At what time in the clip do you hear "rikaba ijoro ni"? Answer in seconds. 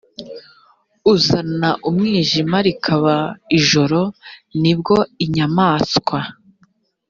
2.67-4.73